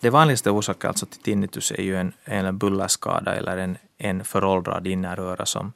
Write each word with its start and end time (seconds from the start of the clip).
det 0.00 0.10
vanligaste 0.10 0.50
orsaken 0.50 0.88
alltså 0.88 1.06
till 1.06 1.20
tinnitus 1.20 1.72
är 1.72 1.82
ju 1.82 1.96
en, 1.96 2.12
en 2.24 2.58
bullerskada 2.58 3.34
eller 3.34 3.56
en, 3.56 3.76
en 3.98 4.24
föråldrad 4.24 4.86
inneröra 4.86 5.46
som, 5.46 5.72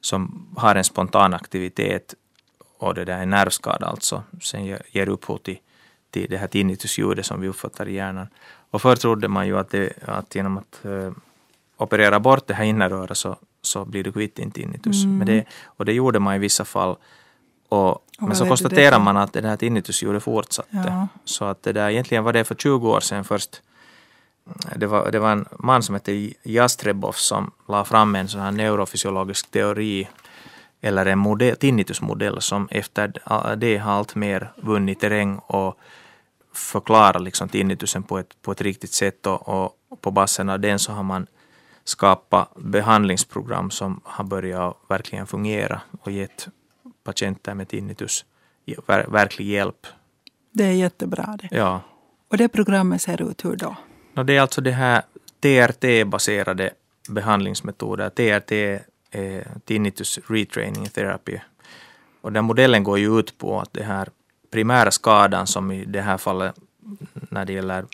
som 0.00 0.46
har 0.56 0.74
en 0.74 0.84
spontan 0.84 1.34
aktivitet 1.34 2.14
och 2.78 2.94
det 2.94 3.04
där 3.04 3.18
är 3.18 3.26
nervskada 3.26 3.86
alltså, 3.86 4.22
sen 4.42 4.64
ger, 4.64 4.82
ger 4.90 5.08
upphov 5.08 5.38
till, 5.38 5.58
till 6.10 6.30
det 6.30 6.36
här 6.36 6.46
tinnitusljudet 6.46 7.26
som 7.26 7.40
vi 7.40 7.48
uppfattar 7.48 7.88
i 7.88 7.94
hjärnan. 7.94 8.26
Och 8.70 8.82
förr 8.82 8.96
trodde 8.96 9.28
man 9.28 9.46
ju 9.46 9.58
att, 9.58 9.70
det, 9.70 9.92
att 10.02 10.34
genom 10.34 10.58
att 10.58 10.80
uh, 10.84 11.12
operera 11.76 12.20
bort 12.20 12.46
det 12.46 12.54
här 12.54 12.64
innerörat 12.64 13.16
så, 13.16 13.36
så 13.62 13.84
blir 13.84 14.04
du 14.04 14.12
kvitt 14.12 14.34
din 14.34 14.50
tinnitus. 14.50 15.04
Mm. 15.04 15.18
Men 15.18 15.26
det, 15.26 15.44
och 15.64 15.84
det 15.84 15.92
gjorde 15.92 16.18
man 16.18 16.34
i 16.34 16.38
vissa 16.38 16.64
fall. 16.64 16.96
Och, 17.74 17.90
och 17.90 18.02
men 18.18 18.36
så 18.36 18.46
konstaterar 18.46 18.98
man 18.98 19.16
att 19.16 19.32
det 19.32 19.46
här 19.46 19.56
tinnitusljudet 19.56 20.22
fortsatte. 20.22 20.68
Ja. 20.86 21.08
Så 21.24 21.44
att 21.44 21.62
det 21.62 21.72
där, 21.72 21.90
egentligen 21.90 22.24
var 22.24 22.32
det 22.32 22.44
för 22.44 22.54
20 22.54 22.88
år 22.88 23.00
sedan 23.00 23.24
först 23.24 23.62
det 24.76 24.86
var, 24.86 25.10
det 25.10 25.18
var 25.18 25.32
en 25.32 25.46
man 25.58 25.82
som 25.82 25.94
hette 25.94 26.32
Jastrebov 26.42 27.12
som 27.12 27.50
la 27.68 27.84
fram 27.84 28.14
en 28.14 28.28
sån 28.28 28.40
här 28.40 28.52
neurofysiologisk 28.52 29.50
teori 29.50 30.08
eller 30.80 31.06
en 31.06 31.18
modell, 31.18 31.56
tinnitusmodell 31.56 32.40
som 32.40 32.68
efter 32.70 33.12
det 33.56 33.76
har 33.76 33.92
allt 33.92 34.14
mer 34.14 34.52
vunnit 34.56 35.00
terräng 35.00 35.38
och 35.38 35.78
förklarar 36.52 37.18
liksom 37.20 37.48
tinnitusen 37.48 38.02
på 38.02 38.18
ett, 38.18 38.42
på 38.42 38.52
ett 38.52 38.60
riktigt 38.60 38.92
sätt 38.92 39.26
och, 39.26 39.48
och 39.48 40.00
på 40.00 40.10
basen 40.10 40.48
av 40.48 40.60
den 40.60 40.78
så 40.78 40.92
har 40.92 41.02
man 41.02 41.26
skapat 41.84 42.54
behandlingsprogram 42.56 43.70
som 43.70 44.00
har 44.04 44.24
börjat 44.24 44.76
verkligen 44.88 45.26
fungera 45.26 45.80
och 46.00 46.12
gett 46.12 46.48
patienter 47.04 47.54
med 47.54 47.68
tinnitus 47.68 48.24
verklig 49.06 49.46
hjälp. 49.46 49.86
Det 50.52 50.64
är 50.64 50.72
jättebra 50.72 51.38
det. 51.42 51.56
Ja. 51.56 51.80
Och 52.28 52.36
det 52.36 52.48
programmet 52.48 53.02
ser 53.02 53.30
ut 53.30 53.44
hur 53.44 53.56
då? 53.56 53.76
Det 54.22 54.36
är 54.36 54.40
alltså 54.40 54.60
det 54.60 54.70
här 54.70 55.02
TRT-baserade 55.40 56.70
behandlingsmetoder. 57.08 58.10
TRT 58.10 58.52
är 59.10 59.46
Tinnitus 59.64 60.18
Retraining 60.26 60.86
Therapy. 60.86 61.38
Och 62.20 62.32
den 62.32 62.44
modellen 62.44 62.84
går 62.84 62.98
ju 62.98 63.18
ut 63.18 63.38
på 63.38 63.60
att 63.60 63.72
det 63.72 63.84
här 63.84 64.08
primära 64.50 64.90
skadan 64.90 65.46
som 65.46 65.70
i 65.70 65.84
det 65.84 66.00
här 66.00 66.18
fallet 66.18 66.54
när 67.30 67.44
det 67.44 67.52
gäller 67.52 67.84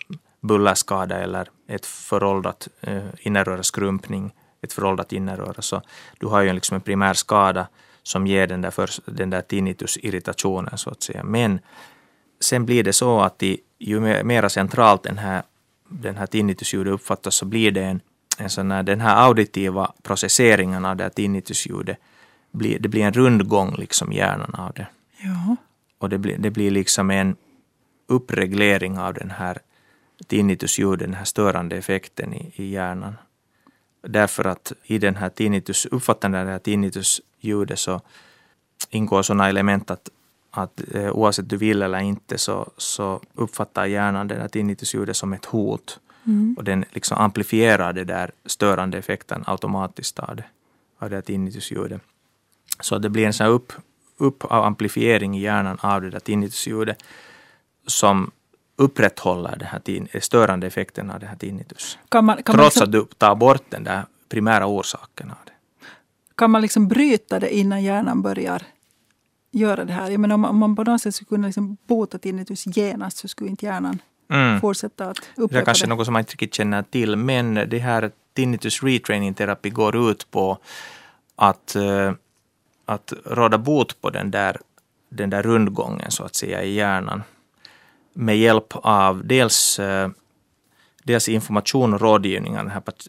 bullerskada 0.41 1.19
eller 1.19 1.49
ett 1.67 1.85
föråldrat 1.85 2.67
eh, 2.81 3.03
innerröreskrumpning, 3.19 4.33
ett 4.61 4.73
föråldrat 4.73 5.13
innerröre, 5.13 5.61
så 5.61 5.81
du 6.19 6.27
har 6.27 6.41
ju 6.41 6.53
liksom 6.53 6.75
en 6.75 6.81
primär 6.81 7.13
skada 7.13 7.67
som 8.03 8.27
ger 8.27 8.47
den 8.47 8.61
där, 8.61 8.71
för, 8.71 8.89
den 9.05 9.29
där 9.29 9.41
tinnitusirritationen 9.41 10.77
så 10.77 10.89
att 10.89 11.03
säga. 11.03 11.23
Men 11.23 11.59
sen 12.39 12.65
blir 12.65 12.83
det 12.83 12.93
så 12.93 13.19
att 13.19 13.43
i, 13.43 13.59
ju 13.79 13.99
mer 14.23 14.47
centralt 14.47 15.03
den 15.03 15.17
här, 15.17 15.43
den 15.89 16.17
här 16.17 16.25
tinnitusljudet 16.25 16.93
uppfattas 16.93 17.35
så 17.35 17.45
blir 17.45 17.71
det 17.71 17.83
en, 17.83 18.01
en 18.37 18.49
sån 18.49 18.71
här, 18.71 18.83
den 18.83 19.01
här 19.01 19.25
auditiva 19.25 19.93
processeringen 20.03 20.85
av 20.85 20.95
det 20.95 21.03
här 21.03 21.09
tinnitusljudet, 21.09 21.97
blir, 22.51 22.79
det 22.79 22.89
blir 22.89 23.03
en 23.03 23.13
rundgång 23.13 23.75
liksom 23.75 24.11
i 24.11 24.15
hjärnan 24.15 24.55
av 24.55 24.73
det. 24.73 24.87
Ja. 25.17 25.55
Och 25.97 26.09
det 26.09 26.17
blir, 26.17 26.37
det 26.37 26.49
blir 26.49 26.71
liksom 26.71 27.11
en 27.11 27.35
uppreglering 28.07 28.99
av 28.99 29.13
den 29.13 29.31
här 29.31 29.57
tinnitusljudet, 30.27 31.07
den 31.07 31.13
här 31.13 31.25
störande 31.25 31.77
effekten 31.77 32.33
i, 32.33 32.51
i 32.55 32.69
hjärnan. 32.69 33.15
Därför 34.01 34.47
att 34.47 34.73
i 34.83 34.97
den 34.97 35.15
här 35.15 35.29
tinnitus, 35.29 35.85
uppfattandet 35.85 36.39
av 36.39 36.45
det 36.45 36.51
här 36.51 36.59
tinnitusljudet 36.59 37.79
så 37.79 38.01
ingår 38.89 39.21
sådana 39.21 39.49
element 39.49 39.91
att, 39.91 40.09
att 40.51 40.81
eh, 40.93 41.11
oavsett 41.11 41.49
du 41.49 41.57
vill 41.57 41.81
eller 41.81 41.99
inte 41.99 42.37
så, 42.37 42.71
så 42.77 43.21
uppfattar 43.33 43.85
hjärnan 43.85 44.27
det 44.27 44.35
här 44.35 44.47
tinnitusljudet 44.47 45.17
som 45.17 45.33
ett 45.33 45.45
hot. 45.45 45.99
Mm. 46.25 46.55
Och 46.57 46.63
den 46.63 46.85
liksom 46.91 47.17
amplifierar 47.17 47.93
det 47.93 48.03
där 48.03 48.31
störande 48.45 48.97
effekten 48.97 49.43
automatiskt 49.47 50.19
av 50.19 50.35
det, 50.35 50.45
av 50.99 51.09
det 51.09 51.15
här 51.15 51.21
tinnitusljudet. 51.21 52.01
Så 52.79 52.97
det 52.97 53.09
blir 53.09 53.25
en 53.25 53.33
sån 53.33 53.45
här 53.45 53.51
upp, 53.51 53.73
upp 54.17 54.45
av 54.45 54.63
amplifiering 54.63 55.37
i 55.37 55.41
hjärnan 55.41 55.77
av 55.81 56.01
det 56.01 56.09
där 56.09 56.19
tinnitusljudet 56.19 57.03
som 57.87 58.31
upprätthåller 58.81 59.55
den 59.55 59.67
här 59.67 60.19
störande 60.19 60.67
effekten 60.67 61.11
av 61.11 61.19
det 61.19 61.25
här 61.25 61.35
tinnitus. 61.35 61.97
Kan 62.09 62.25
man, 62.25 62.43
kan 62.43 62.55
Trots 62.55 62.57
man 62.57 62.65
liksom, 62.65 62.83
att 62.83 62.91
du 62.91 63.15
tar 63.17 63.35
bort 63.35 63.63
den 63.69 63.83
där 63.83 64.05
primära 64.29 64.67
orsaken 64.67 65.31
av 65.31 65.37
det. 65.45 65.51
Kan 66.35 66.51
man 66.51 66.61
liksom 66.61 66.87
bryta 66.87 67.39
det 67.39 67.55
innan 67.55 67.83
hjärnan 67.83 68.21
börjar 68.21 68.63
göra 69.51 69.85
det 69.85 69.93
här? 69.93 70.11
Jag 70.11 70.19
menar, 70.19 70.35
om, 70.35 70.45
om 70.45 70.57
man 70.57 70.75
på 70.75 70.83
något 70.83 71.01
sätt 71.01 71.15
skulle 71.15 71.27
kunna 71.27 71.47
liksom 71.47 71.77
bota 71.87 72.17
tinnitus 72.17 72.65
genast 72.77 73.17
så 73.17 73.27
skulle 73.27 73.49
inte 73.49 73.65
hjärnan 73.65 74.01
mm. 74.29 74.61
fortsätta 74.61 75.09
att 75.09 75.17
upprepa 75.35 75.53
det. 75.53 75.59
är 75.59 75.65
kanske 75.65 75.85
det. 75.85 75.89
något 75.89 76.05
som 76.05 76.13
man 76.13 76.19
inte 76.19 76.31
riktigt 76.31 76.53
känner 76.53 76.83
till, 76.83 77.15
men 77.15 77.53
det 77.53 77.79
här 77.79 78.11
tinnitus 78.33 78.83
retraining 78.83 79.33
terapi 79.33 79.69
går 79.69 80.11
ut 80.11 80.31
på 80.31 80.57
att, 81.35 81.75
uh, 81.75 82.11
att 82.85 83.13
råda 83.25 83.57
bot 83.57 84.01
på 84.01 84.09
den 84.09 84.31
där, 84.31 84.57
den 85.09 85.29
där 85.29 85.43
rundgången 85.43 86.11
så 86.11 86.23
att 86.23 86.35
säga 86.35 86.63
i 86.63 86.73
hjärnan 86.73 87.23
med 88.13 88.37
hjälp 88.37 88.73
av 88.73 89.25
dels, 89.25 89.79
eh, 89.79 90.09
dels 91.03 91.29
information 91.29 91.93
och 91.93 92.01
rådgivning 92.01 92.57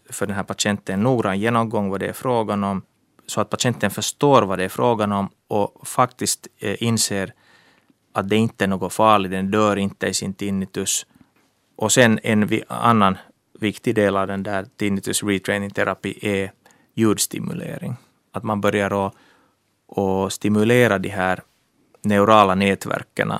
för 0.09 0.25
den 0.25 0.35
här 0.35 0.43
patienten, 0.43 1.03
noggrann 1.03 1.39
genomgång 1.39 1.89
vad 1.89 1.99
det 1.99 2.07
är 2.07 2.13
frågan 2.13 2.63
om, 2.63 2.81
så 3.25 3.41
att 3.41 3.49
patienten 3.49 3.91
förstår 3.91 4.41
vad 4.41 4.59
det 4.59 4.63
är 4.63 4.69
frågan 4.69 5.11
om 5.11 5.29
och 5.47 5.87
faktiskt 5.87 6.47
eh, 6.59 6.83
inser 6.83 7.33
att 8.13 8.29
det 8.29 8.35
inte 8.35 8.63
är 8.63 8.67
något 8.67 8.93
farligt, 8.93 9.31
den 9.31 9.51
dör 9.51 9.75
inte 9.77 10.07
i 10.07 10.13
sin 10.13 10.33
tinnitus. 10.33 11.05
Och 11.75 11.91
sen 11.91 12.19
en 12.23 12.61
annan 12.67 13.17
viktig 13.59 13.95
del 13.95 14.17
av 14.17 14.27
den 14.27 14.43
där 14.43 14.65
tinnitus 14.77 15.23
retraining 15.23 15.69
terapi 15.69 16.19
är 16.21 16.51
ljudstimulering. 16.95 17.95
Att 18.31 18.43
man 18.43 18.61
börjar 18.61 19.07
att, 19.07 19.13
att 19.97 20.33
stimulera 20.33 20.99
de 20.99 21.09
här 21.09 21.41
neurala 22.01 22.55
nätverken 22.55 23.31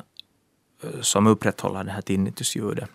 Eh, 0.84 1.02
som 1.02 1.28
upprätthåller 1.28 1.84
det 1.84 1.92
här 1.92 2.02
tinnitusljudet. 2.02 2.90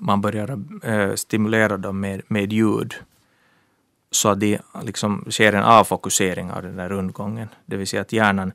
Man 0.00 0.20
börjar 0.20 0.58
äh, 0.82 1.14
stimulera 1.14 1.76
dem 1.76 2.00
med, 2.00 2.22
med 2.28 2.52
ljud 2.52 2.94
så 4.10 4.28
att 4.28 4.40
det 4.40 4.60
liksom 4.82 5.24
sker 5.30 5.52
en 5.52 5.64
avfokusering 5.64 6.50
av 6.50 6.62
den 6.62 6.76
där 6.76 6.88
rundgången. 6.88 7.48
Det 7.66 7.76
vill 7.76 7.86
säga 7.86 8.02
att 8.02 8.12
hjärnan 8.12 8.52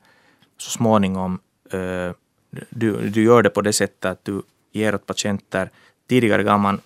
så 0.57 0.69
småningom, 0.69 1.39
äh, 1.71 2.11
du, 2.69 3.09
du 3.09 3.23
gör 3.23 3.43
det 3.43 3.49
på 3.49 3.61
det 3.61 3.73
sättet 3.73 4.05
att 4.05 4.25
du 4.25 4.41
ger 4.71 4.95
åt 4.95 5.05
patienter, 5.05 5.69
tidigare 6.07 6.43
gav 6.43 6.59
man 6.59 6.81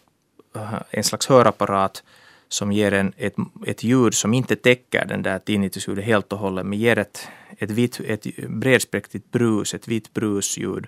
äh, 0.55 0.73
en 0.89 1.03
slags 1.03 1.27
hörapparat 1.27 2.03
som 2.47 2.71
ger 2.71 2.91
en, 2.93 3.13
ett, 3.17 3.35
ett 3.65 3.83
ljud 3.83 4.13
som 4.13 4.33
inte 4.33 4.55
täcker 4.55 5.05
den 5.05 5.23
där 5.23 5.39
tinnitusljudet 5.39 6.05
helt 6.05 6.33
och 6.33 6.39
hållet, 6.39 6.65
men 6.65 6.79
ger 6.79 6.97
ett, 6.97 7.27
ett, 7.57 7.71
vitt, 7.71 7.99
ett 7.99 8.25
bredspektrigt 8.47 9.31
brus, 9.31 9.73
ett 9.73 9.87
vitt 9.87 10.13
brusljud 10.13 10.87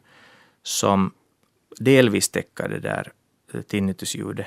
som 0.68 1.12
delvis 1.80 2.30
täcker 2.30 2.68
det 2.68 2.80
där 2.80 3.12
eh, 3.54 3.62
tinnitusljudet. 3.62 4.46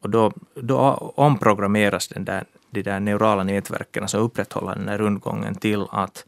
Och 0.00 0.10
då, 0.10 0.32
då 0.54 0.78
omprogrammeras 1.16 2.08
den 2.08 2.24
där, 2.24 2.44
de 2.70 2.82
där 2.82 3.00
neurala 3.00 3.44
nätverken 3.44 4.08
som 4.08 4.20
upprätthåller 4.20 4.74
den 4.74 4.86
där 4.86 4.98
rundgången 4.98 5.54
till 5.54 5.86
att 5.90 6.24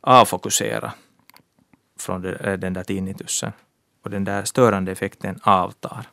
avfokusera 0.00 0.92
från 2.00 2.24
eh, 2.24 2.52
den 2.52 2.72
där 2.72 2.84
tinnitusen. 2.84 3.52
Och 4.02 4.10
den 4.10 4.24
där 4.24 4.44
störande 4.44 4.92
effekten 4.92 5.40
avtar. 5.42 6.06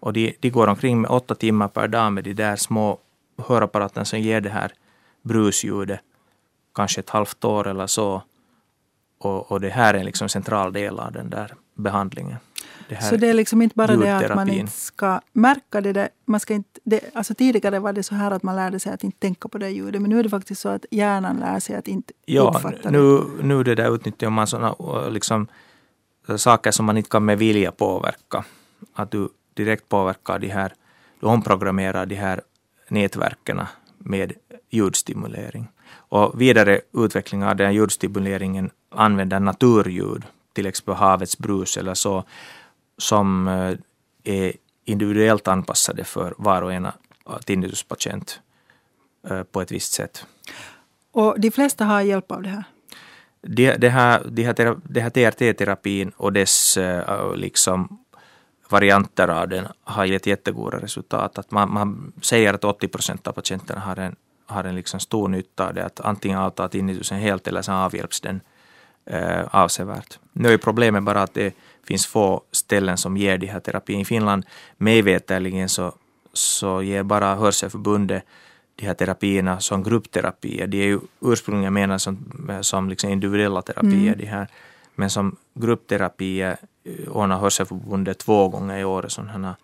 Och 0.00 0.12
de, 0.12 0.36
de 0.40 0.50
går 0.50 0.66
omkring 0.66 1.00
med 1.00 1.10
åtta 1.10 1.34
timmar 1.34 1.68
per 1.68 1.88
dag 1.88 2.12
med 2.12 2.24
de 2.24 2.34
där 2.34 2.56
små 2.56 2.98
hörapparaterna 3.38 4.04
som 4.04 4.20
ger 4.20 4.40
det 4.40 4.50
här 4.50 4.72
brusljudet, 5.22 6.00
kanske 6.74 7.00
ett 7.00 7.10
halvt 7.10 7.44
år 7.44 7.68
eller 7.68 7.86
så. 7.86 8.22
Och, 9.18 9.52
och 9.52 9.60
det 9.60 9.68
här 9.68 9.94
är 9.94 10.04
liksom 10.04 10.24
en 10.24 10.28
central 10.28 10.72
del 10.72 10.98
av 10.98 11.12
den 11.12 11.30
där 11.30 11.54
behandlingen. 11.74 12.36
Det 12.88 13.02
så 13.02 13.16
det 13.16 13.28
är 13.28 13.34
liksom 13.34 13.62
inte 13.62 13.74
bara 13.74 13.96
det 13.96 14.16
att 14.16 14.34
man 14.34 14.48
inte 14.48 14.72
ska 14.72 15.20
märka 15.32 15.80
det 15.80 15.92
där. 15.92 16.08
Man 16.24 16.40
ska 16.40 16.54
inte, 16.54 16.80
det, 16.84 17.00
alltså 17.14 17.34
tidigare 17.34 17.78
var 17.78 17.92
det 17.92 18.02
så 18.02 18.14
här 18.14 18.30
att 18.30 18.42
man 18.42 18.56
lärde 18.56 18.80
sig 18.80 18.92
att 18.92 19.04
inte 19.04 19.18
tänka 19.18 19.48
på 19.48 19.58
det 19.58 19.70
ljudet. 19.70 20.02
Men 20.02 20.10
nu 20.10 20.18
är 20.18 20.22
det 20.22 20.30
faktiskt 20.30 20.60
så 20.60 20.68
att 20.68 20.86
hjärnan 20.90 21.36
lär 21.36 21.60
sig 21.60 21.76
att 21.76 21.88
inte 21.88 22.12
ja, 22.24 22.42
uppfatta 22.42 22.90
nu, 22.90 23.18
det. 23.18 23.46
Nu 23.46 23.62
det 23.62 23.74
där 23.74 23.94
utnyttjar 23.94 24.30
man 24.30 24.46
sådana 24.46 24.74
liksom, 25.08 25.46
saker 26.36 26.70
som 26.70 26.86
man 26.86 26.96
inte 26.96 27.10
kan 27.10 27.24
med 27.24 27.38
vilja 27.38 27.72
påverka. 27.72 28.44
Att 28.94 29.10
du 29.10 29.28
direkt 29.54 29.88
påverkar 29.88 30.38
de 30.38 30.48
här, 30.48 30.72
du 31.20 31.26
omprogrammerar 31.26 32.06
de 32.06 32.14
här 32.14 32.40
nätverken 32.88 33.60
med 33.98 34.32
ljudstimulering. 34.70 35.68
Och 35.88 36.40
vidare 36.40 36.80
utveckling 36.92 37.44
av 37.44 37.56
den 37.56 37.74
ljudstimuleringen 37.74 38.70
använder 38.90 39.40
naturljud 39.40 40.22
till 40.52 40.66
exempel 40.66 40.94
havets 40.94 41.38
brus 41.38 41.76
eller 41.76 41.94
så, 41.94 42.24
som 42.98 43.48
eh, 43.48 43.72
är 44.24 44.52
individuellt 44.84 45.48
anpassade 45.48 46.04
för 46.04 46.34
var 46.38 46.62
och 46.62 46.72
en 46.72 46.88
tinnituspatient 47.44 48.40
eh, 49.30 49.42
på 49.42 49.60
ett 49.60 49.72
visst 49.72 49.92
sätt. 49.92 50.26
Och 51.12 51.40
de 51.40 51.50
flesta 51.50 51.84
har 51.84 52.00
hjälp 52.00 52.32
av 52.32 52.42
det 52.42 52.48
här? 52.48 52.64
Det, 53.40 53.76
det 53.76 53.88
här, 53.88 54.22
det 54.30 54.42
här, 54.42 54.76
det 54.84 55.00
här 55.00 55.10
TRT-terapin 55.10 56.12
och 56.16 56.32
dess 56.32 56.76
eh, 56.76 57.34
liksom 57.34 57.98
varianter 58.68 59.28
av 59.28 59.48
den 59.48 59.66
har 59.84 60.04
gett 60.04 60.26
jättegoda 60.26 60.78
resultat. 60.78 61.38
Att 61.38 61.50
man, 61.50 61.72
man 61.72 62.12
säger 62.22 62.54
att 62.54 62.64
80 62.64 62.88
procent 62.88 63.26
av 63.26 63.32
patienterna 63.32 63.80
har 63.80 63.96
en, 63.96 64.16
har 64.46 64.64
en 64.64 64.74
liksom 64.74 65.00
stor 65.00 65.28
nytta 65.28 65.68
av 65.68 65.74
det. 65.74 65.84
Att 65.84 66.00
antingen 66.00 66.38
avtar 66.38 66.68
tinnitusen 66.68 67.18
helt 67.18 67.48
eller 67.48 67.62
så 67.62 67.72
avhjälps 67.72 68.20
den 68.20 68.40
eh, 69.06 69.44
avsevärt. 69.50 70.18
Nu 70.32 70.52
är 70.52 70.58
problemet 70.58 71.02
bara 71.02 71.22
att 71.22 71.34
det 71.34 71.54
finns 71.84 72.06
få 72.06 72.42
ställen 72.52 72.96
som 72.96 73.16
ger 73.16 73.38
de 73.38 73.46
här 73.46 73.60
terapin. 73.60 74.00
I 74.00 74.04
Finland, 74.04 74.44
mig 74.76 75.02
veterligen, 75.02 75.68
så, 75.68 75.92
så 76.32 76.82
ger 76.82 77.02
bara 77.02 77.34
Hörselförbundet 77.34 78.24
de 78.76 78.86
här 78.86 78.94
terapierna 78.94 79.60
som 79.60 79.82
gruppterapier. 79.82 80.66
De 80.66 80.82
är 80.82 80.86
ju 80.86 81.00
ursprungligen 81.20 81.74
menade 81.74 81.98
som, 81.98 82.18
som 82.60 82.88
liksom 82.88 83.10
individuella 83.10 83.62
terapier. 83.62 84.12
Mm. 84.12 84.18
De 84.18 84.26
här. 84.26 84.48
Men 84.94 85.10
som 85.10 85.36
gruppterapier 85.54 86.56
eh, 86.84 87.08
ordnar 87.08 87.38
Hörselförbundet 87.38 88.18
två 88.18 88.48
gånger 88.48 88.78
i 88.78 88.84
året 88.84 89.12
sådana 89.12 89.56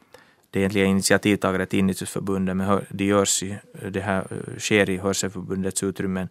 det 0.52 0.58
är 0.58 0.60
egentligen 0.60 0.88
initiativtagare 0.88 1.66
till 1.66 1.78
Tinnitusförbundet, 1.78 2.56
men 2.56 2.80
det, 2.88 3.04
görs 3.04 3.42
i, 3.42 3.58
det 3.90 4.00
här 4.00 4.26
eh, 4.30 4.58
sker 4.58 4.90
i 4.90 4.96
Hörselförbundets 4.96 5.82
utrymmen 5.82 6.28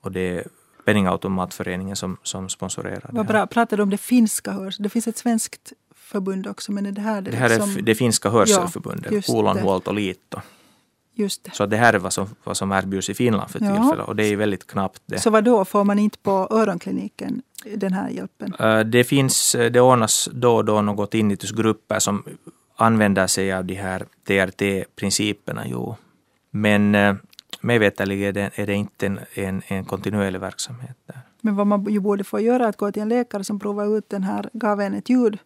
och 0.00 0.12
det 0.12 0.20
är 0.20 0.44
Penningautomatföreningen 0.84 1.96
som, 1.96 2.16
som 2.22 2.48
sponsorerar. 2.48 3.10
Vad 3.12 3.26
bra. 3.26 3.46
Pratar 3.46 3.76
du 3.76 3.82
om 3.82 3.90
det 3.90 3.98
finska 3.98 4.52
hörs? 4.52 4.76
Det 4.78 4.88
finns 4.88 5.08
ett 5.08 5.16
svenskt 5.16 5.72
förbund 5.94 6.46
också, 6.46 6.72
men 6.72 6.86
är 6.86 6.92
det 6.92 7.00
här 7.00 7.22
det, 7.22 7.30
det 7.30 7.36
här 7.36 7.48
liksom... 7.48 7.76
är 7.76 7.82
det 7.82 7.94
finska 7.94 8.30
hörselförbundet, 8.30 9.12
ja, 9.12 9.20
Kolon, 9.22 9.58
Huolto, 9.58 9.92
Liitto. 9.92 10.40
Just 11.14 11.44
det. 11.44 11.50
Så 11.54 11.66
det 11.66 11.76
här 11.76 11.92
är 11.92 11.98
vad 11.98 12.12
som, 12.12 12.28
vad 12.44 12.56
som 12.56 12.72
erbjuds 12.72 13.10
i 13.10 13.14
Finland 13.14 13.50
för 13.50 13.58
tillfället 13.58 13.94
ja. 13.98 14.04
och 14.04 14.16
det 14.16 14.24
är 14.24 14.36
väldigt 14.36 14.66
knappt. 14.66 15.02
Det. 15.06 15.18
Så 15.18 15.30
vad 15.30 15.44
då 15.44 15.64
får 15.64 15.84
man 15.84 15.98
inte 15.98 16.18
på 16.18 16.48
öronkliniken 16.50 17.42
den 17.76 17.92
här 17.92 18.10
hjälpen? 18.10 18.54
Uh, 18.60 18.80
det 18.80 19.04
finns, 19.04 19.52
det 19.52 19.80
ordnas 19.80 20.28
då 20.32 20.56
och 20.56 20.64
då 20.64 20.82
något 20.82 21.10
tinnitusgrupper 21.10 21.98
som 21.98 22.24
använder 22.76 23.26
sig 23.26 23.52
av 23.52 23.64
de 23.64 23.74
här 23.74 24.06
TRT-principerna, 24.26 25.62
jo. 25.66 25.96
Men 26.50 26.94
uh, 26.94 27.14
mig 27.60 27.78
veterligen 27.78 28.28
är 28.28 28.32
det, 28.32 28.50
är 28.54 28.66
det 28.66 28.74
inte 28.74 29.06
en, 29.06 29.20
en, 29.34 29.62
en 29.66 29.84
kontinuerlig 29.84 30.40
verksamhet 30.40 30.96
där. 31.06 31.20
Men 31.40 31.56
vad 31.56 31.66
man 31.66 31.84
ju 31.84 32.00
borde 32.00 32.24
få 32.24 32.40
göra 32.40 32.64
är 32.64 32.68
att 32.68 32.76
gå 32.76 32.92
till 32.92 33.02
en 33.02 33.08
läkare 33.08 33.44
som 33.44 33.58
provar 33.58 33.98
ut 33.98 34.08
den 34.08 34.22
här, 34.22 34.50
gav 34.52 34.80
en 34.80 34.94
ett 34.94 35.10
ljud. 35.10 35.38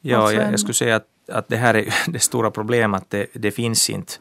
Ja, 0.00 0.18
alltså 0.18 0.34
jag, 0.36 0.52
jag 0.52 0.60
skulle 0.60 0.74
säga 0.74 0.96
att, 0.96 1.06
att 1.32 1.48
det 1.48 1.56
här 1.56 1.74
är 1.74 1.94
det 2.12 2.20
stora 2.20 2.50
problemet, 2.50 3.02
att 3.02 3.10
det, 3.10 3.26
det 3.34 3.50
finns 3.50 3.90
inte 3.90 4.12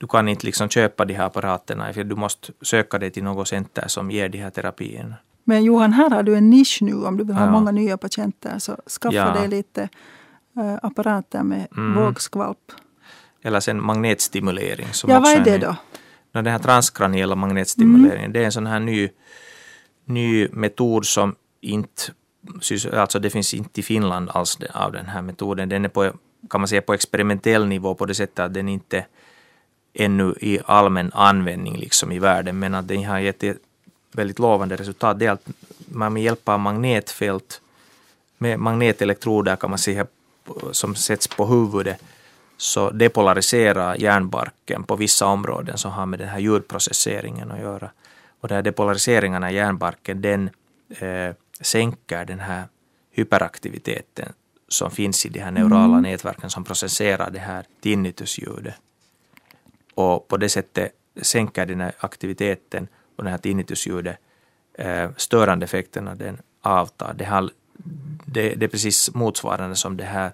du 0.00 0.06
kan 0.06 0.28
inte 0.28 0.46
liksom 0.46 0.68
köpa 0.68 1.04
de 1.04 1.14
här 1.14 1.26
apparaterna, 1.26 1.92
för 1.92 2.04
du 2.04 2.14
måste 2.14 2.52
söka 2.62 2.98
dig 2.98 3.10
till 3.10 3.24
något 3.24 3.48
center 3.48 3.84
som 3.86 4.10
ger 4.10 4.28
de 4.28 4.38
här 4.38 4.50
terapierna. 4.50 5.14
Men 5.44 5.64
Johan, 5.64 5.92
här 5.92 6.10
har 6.10 6.22
du 6.22 6.36
en 6.36 6.50
nisch 6.50 6.78
nu 6.82 6.94
om 6.94 7.16
du 7.16 7.24
vill 7.24 7.36
ha 7.36 7.44
ja. 7.44 7.50
många 7.50 7.70
nya 7.70 7.96
patienter. 7.96 8.58
Så 8.58 8.76
skaffa 9.00 9.16
ja. 9.16 9.32
dig 9.32 9.48
lite 9.48 9.88
apparater 10.82 11.42
med 11.42 11.66
mm. 11.76 11.94
vågskvalp. 11.94 12.72
Eller 13.42 13.60
sen 13.60 13.84
magnetstimulering. 13.84 14.86
Som 14.92 15.10
ja, 15.10 15.20
vad 15.20 15.32
är 15.32 15.44
det 15.44 15.58
då? 15.58 15.76
Den 16.32 16.46
här 16.46 16.58
transkraniella 16.58 17.34
magnetstimuleringen, 17.34 18.18
mm. 18.18 18.32
det 18.32 18.40
är 18.40 18.44
en 18.44 18.52
sån 18.52 18.66
här 18.66 18.80
ny, 18.80 19.08
ny 20.04 20.48
metod 20.48 21.06
som 21.06 21.34
inte, 21.60 22.02
alltså 22.92 23.18
det 23.18 23.30
finns 23.30 23.54
inte 23.54 23.80
i 23.80 23.82
Finland 23.82 24.30
alls 24.30 24.58
av 24.74 24.92
den 24.92 25.06
här 25.06 25.22
metoden. 25.22 25.68
Den 25.68 25.84
är 25.84 25.88
på, 25.88 26.12
kan 26.50 26.60
man 26.60 26.68
säga 26.68 26.82
på 26.82 26.94
experimentell 26.94 27.66
nivå 27.66 27.94
på 27.94 28.06
det 28.06 28.14
sättet 28.14 28.38
att 28.38 28.54
den 28.54 28.68
inte 28.68 29.06
ännu 29.94 30.34
i 30.40 30.60
allmän 30.64 31.10
användning 31.14 31.76
liksom 31.76 32.12
i 32.12 32.18
världen, 32.18 32.58
men 32.58 32.74
att 32.74 32.88
den 32.88 33.04
har 33.04 33.18
gett 33.18 33.42
ett 33.42 33.58
väldigt 34.12 34.38
lovande 34.38 34.76
resultat. 34.76 35.18
Det 35.18 35.26
är 35.26 35.30
att 35.30 35.48
man 35.88 36.12
med 36.12 36.22
hjälp 36.22 36.48
av 36.48 36.60
magnetfält, 36.60 37.60
med 38.38 38.58
magnetelektroder 38.58 39.56
kan 39.56 39.70
man 39.70 39.78
säga, 39.78 40.06
som 40.72 40.94
sätts 40.94 41.28
på 41.28 41.46
huvudet, 41.46 42.02
så 42.56 42.90
depolariserar 42.90 43.96
hjärnbarken 43.96 44.84
på 44.84 44.96
vissa 44.96 45.26
områden 45.26 45.78
som 45.78 45.92
har 45.92 46.06
med 46.06 46.18
den 46.18 46.28
här 46.28 46.38
ljudprocesseringen 46.38 47.50
att 47.50 47.60
göra. 47.60 47.90
Och 48.40 48.48
de 48.48 48.54
här 48.54 48.62
depolariseringarna 48.62 49.50
i 49.50 49.54
hjärnbarken, 49.54 50.20
den 50.22 50.50
eh, 50.88 51.34
sänker 51.60 52.24
den 52.24 52.40
här 52.40 52.64
hyperaktiviteten 53.10 54.32
som 54.68 54.90
finns 54.90 55.26
i 55.26 55.28
de 55.28 55.40
här 55.40 55.50
neurala 55.50 55.98
mm. 55.98 56.02
nätverken 56.02 56.50
som 56.50 56.64
processerar 56.64 57.30
det 57.30 57.38
här 57.38 57.64
tinnitusljudet 57.80 58.74
och 59.94 60.28
på 60.28 60.36
det 60.36 60.48
sättet 60.48 60.92
sänker 61.22 61.66
den 61.66 61.80
här 61.80 61.92
aktiviteten 61.98 62.88
och 63.16 63.24
den 63.24 63.30
här 63.30 63.38
tinnitusljudet, 63.38 64.16
eh, 64.74 65.10
störande 65.16 65.64
effekterna 65.64 66.14
den 66.14 66.38
avtar. 66.60 67.14
Det, 67.14 67.24
har, 67.24 67.50
det, 68.32 68.54
det 68.54 68.66
är 68.66 68.68
precis 68.68 69.14
motsvarande 69.14 69.76
som 69.76 69.96
det 69.96 70.04
här 70.04 70.32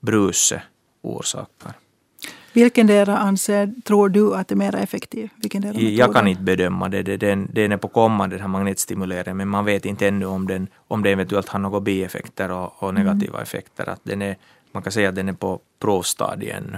bruset 0.00 0.62
orsakar. 1.02 1.72
Vilken 2.52 2.86
del 2.86 3.08
anser, 3.08 3.74
tror 3.84 4.08
du 4.08 4.34
att 4.34 4.52
är 4.52 4.56
mer 4.56 4.74
effektiv? 4.74 5.30
Vilken 5.36 5.96
jag 5.96 6.14
kan 6.14 6.28
inte 6.28 6.42
bedöma 6.42 6.88
det. 6.88 7.16
Den, 7.16 7.48
den 7.52 7.72
är 7.72 7.76
på 7.76 7.88
kommande, 7.88 8.36
den 8.36 8.40
här 8.40 8.48
magnetstimuleringen, 8.48 9.36
men 9.36 9.48
man 9.48 9.64
vet 9.64 9.84
inte 9.84 10.08
ännu 10.08 10.26
om 10.26 10.46
den, 10.46 10.68
om 10.88 11.02
det 11.02 11.10
eventuellt 11.10 11.48
har 11.48 11.58
några 11.58 11.80
bieffekter 11.80 12.50
och, 12.50 12.82
och 12.82 12.94
negativa 12.94 13.38
mm. 13.38 13.42
effekter. 13.42 13.88
Att 13.88 14.00
den 14.02 14.22
är, 14.22 14.36
man 14.72 14.82
kan 14.82 14.92
säga 14.92 15.08
att 15.08 15.14
den 15.14 15.28
är 15.28 15.32
på 15.32 15.60
provstadien 15.78 16.76